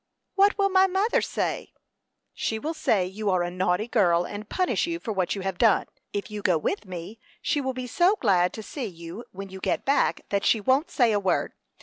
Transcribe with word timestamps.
"What 0.33 0.57
will 0.57 0.69
my 0.71 0.87
mother 0.87 1.21
say?" 1.21 1.75
"She 2.33 2.57
will 2.57 2.73
say 2.73 3.05
you 3.05 3.29
are 3.29 3.43
a 3.43 3.51
naughty 3.51 3.87
girl, 3.87 4.25
and 4.25 4.49
punish 4.49 4.87
you 4.87 4.99
for 4.99 5.11
what 5.13 5.35
you 5.35 5.41
have 5.41 5.59
done. 5.59 5.85
If 6.11 6.31
you 6.31 6.41
go 6.41 6.57
with 6.57 6.85
me, 6.87 7.19
she 7.39 7.61
will 7.61 7.75
be 7.75 7.85
so 7.85 8.15
glad 8.19 8.51
to 8.53 8.63
see 8.63 8.85
you 8.87 9.25
when 9.31 9.49
you 9.49 9.59
get 9.59 9.85
back, 9.85 10.21
that 10.29 10.43
she 10.43 10.59
won't 10.59 10.89
say 10.89 11.11
a 11.11 11.19
word. 11.19 11.53